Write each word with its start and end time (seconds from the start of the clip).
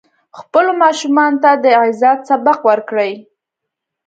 خپلو 0.39 0.71
ماشومانو 0.83 1.41
ته 1.43 1.51
د 1.63 1.65
عزت 1.81 2.19
سبق 2.29 2.59
ورکړئ. 2.69 3.13